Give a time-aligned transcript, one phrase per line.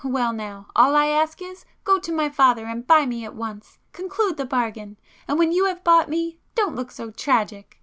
[0.03, 3.77] Well now, all I ask is, go to my father and buy me at once!
[3.91, 4.97] Conclude the bargain!
[5.27, 7.77] And when you have bought me,—don't look so tragic!"